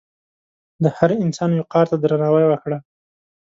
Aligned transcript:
د 0.83 0.85
هر 0.97 1.09
انسان 1.23 1.49
وقار 1.55 1.85
ته 1.91 1.95
درناوی 2.03 2.45
وکړه. 2.47 2.77